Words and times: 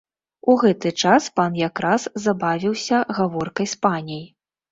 У 0.53 0.53
гэты 0.61 0.91
час 1.01 1.25
пан 1.39 1.51
якраз 1.59 2.07
забавіўся 2.25 3.03
гаворкай 3.21 3.67
з 3.75 3.81
паняй. 3.87 4.27